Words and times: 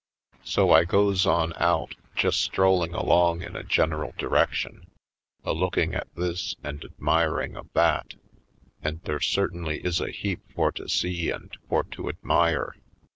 So 0.43 0.71
I 0.71 0.83
goes 0.83 1.27
on 1.27 1.53
out, 1.57 1.93
just 2.15 2.41
strolling 2.41 2.95
along 2.95 3.43
in 3.43 3.55
a 3.55 3.61
general 3.63 4.15
direction, 4.17 4.89
a 5.45 5.53
looking 5.53 5.93
at 5.93 6.07
this 6.15 6.55
and 6.63 6.83
ad 6.83 6.93
miring 6.97 7.55
of 7.55 7.71
that; 7.73 8.15
and 8.81 8.99
there 9.03 9.19
certainly 9.19 9.77
is 9.85 10.01
a 10.01 10.09
heap 10.09 10.41
for 10.55 10.71
to 10.71 10.89
see 10.89 11.29
and 11.29 11.55
for 11.69 11.83
to 11.83 12.09
admire. 12.09 12.73